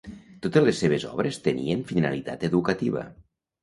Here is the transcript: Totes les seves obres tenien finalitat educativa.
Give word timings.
Totes 0.45 0.65
les 0.67 0.81
seves 0.85 1.05
obres 1.11 1.39
tenien 1.51 1.87
finalitat 1.93 2.51
educativa. 2.53 3.09